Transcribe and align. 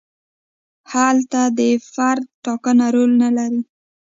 هلته 0.91 1.41
د 1.57 1.59
فرد 1.93 2.25
ټاکنه 2.45 2.87
رول 2.95 3.11
نه 3.21 3.29
لري. 3.37 3.61